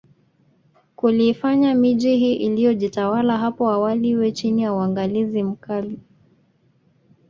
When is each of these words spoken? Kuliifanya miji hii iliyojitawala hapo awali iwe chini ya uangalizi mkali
Kuliifanya 0.95 1.75
miji 1.75 2.17
hii 2.17 2.33
iliyojitawala 2.33 3.37
hapo 3.37 3.69
awali 3.69 4.09
iwe 4.09 4.31
chini 4.31 4.61
ya 4.61 4.73
uangalizi 4.73 5.43
mkali 5.43 5.99